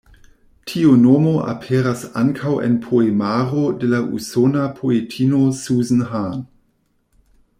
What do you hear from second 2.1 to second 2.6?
ankaŭ